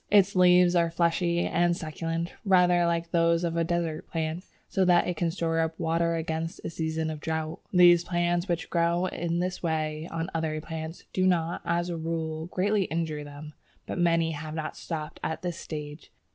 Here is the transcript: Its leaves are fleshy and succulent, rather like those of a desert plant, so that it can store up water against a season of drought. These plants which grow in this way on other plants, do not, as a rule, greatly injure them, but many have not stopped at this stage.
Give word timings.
Its 0.09 0.35
leaves 0.35 0.75
are 0.75 0.89
fleshy 0.89 1.41
and 1.45 1.77
succulent, 1.77 2.33
rather 2.43 2.87
like 2.87 3.11
those 3.11 3.43
of 3.43 3.55
a 3.55 3.63
desert 3.63 4.07
plant, 4.09 4.43
so 4.67 4.83
that 4.83 5.07
it 5.07 5.15
can 5.15 5.29
store 5.29 5.59
up 5.59 5.79
water 5.79 6.15
against 6.15 6.59
a 6.65 6.71
season 6.71 7.11
of 7.11 7.19
drought. 7.19 7.59
These 7.71 8.03
plants 8.03 8.47
which 8.47 8.71
grow 8.71 9.05
in 9.05 9.37
this 9.37 9.61
way 9.61 10.07
on 10.09 10.31
other 10.33 10.59
plants, 10.59 11.03
do 11.13 11.27
not, 11.27 11.61
as 11.65 11.89
a 11.91 11.97
rule, 11.97 12.47
greatly 12.47 12.85
injure 12.85 13.23
them, 13.23 13.53
but 13.85 13.99
many 13.99 14.31
have 14.31 14.55
not 14.55 14.75
stopped 14.75 15.19
at 15.23 15.43
this 15.43 15.57
stage. 15.59 16.11